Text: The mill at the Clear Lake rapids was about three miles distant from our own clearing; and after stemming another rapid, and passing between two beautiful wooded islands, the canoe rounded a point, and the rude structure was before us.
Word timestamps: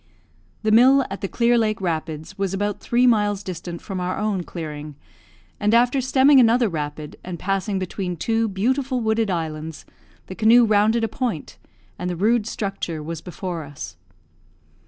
The 0.63 0.71
mill 0.71 1.05
at 1.11 1.21
the 1.21 1.27
Clear 1.27 1.59
Lake 1.59 1.79
rapids 1.79 2.35
was 2.35 2.55
about 2.55 2.79
three 2.79 3.05
miles 3.05 3.43
distant 3.43 3.83
from 3.83 3.99
our 3.99 4.17
own 4.17 4.41
clearing; 4.41 4.95
and 5.59 5.75
after 5.75 6.01
stemming 6.01 6.39
another 6.39 6.67
rapid, 6.69 7.17
and 7.23 7.37
passing 7.37 7.77
between 7.77 8.17
two 8.17 8.47
beautiful 8.47 8.99
wooded 8.99 9.29
islands, 9.29 9.85
the 10.25 10.33
canoe 10.33 10.65
rounded 10.65 11.03
a 11.03 11.07
point, 11.07 11.59
and 11.99 12.09
the 12.09 12.15
rude 12.15 12.47
structure 12.47 13.03
was 13.03 13.21
before 13.21 13.61
us. 13.63 13.95